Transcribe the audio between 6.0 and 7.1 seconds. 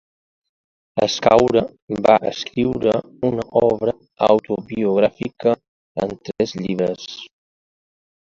en tres llibres.